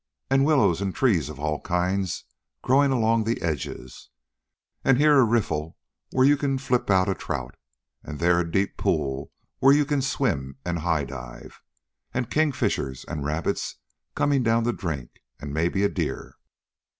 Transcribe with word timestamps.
"An' 0.31 0.45
willows 0.45 0.81
and 0.81 0.95
trees 0.95 1.29
of 1.29 1.39
all 1.39 1.61
kinds 1.61 2.23
growing 2.63 2.91
along 2.91 3.23
the 3.23 3.39
edges, 3.43 4.09
and 4.83 4.97
here 4.97 5.19
a 5.19 5.23
riffle 5.23 5.77
where 6.09 6.25
you 6.25 6.35
can 6.37 6.57
flip 6.57 6.89
out 6.89 7.19
trout, 7.19 7.53
and 8.03 8.17
there 8.17 8.39
a 8.39 8.51
deep 8.51 8.77
pool 8.77 9.31
where 9.59 9.75
you 9.75 9.85
can 9.85 10.01
swim 10.01 10.57
and 10.65 10.79
high 10.79 11.05
dive. 11.05 11.61
An' 12.15 12.25
kingfishers, 12.25 13.05
an' 13.05 13.21
rabbits 13.23 13.75
comin' 14.15 14.41
down 14.41 14.63
to 14.63 14.73
drink, 14.73 15.21
an', 15.39 15.53
maybe, 15.53 15.83
a 15.83 15.89
deer." 15.89 16.33